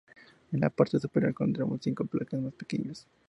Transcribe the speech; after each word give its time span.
En 0.51 0.59
la 0.61 0.71
parte 0.71 0.97
superior 0.99 1.29
encontramos 1.29 1.79
cinco 1.83 2.05
placas 2.07 2.41
más 2.41 2.53
pequeñas. 2.55 3.07